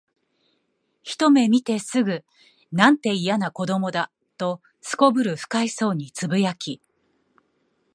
[1.03, 2.23] ひとめ見てすぐ、
[2.73, 6.81] 「なんて、いやな子供だ」と頗る不快そうに呟き、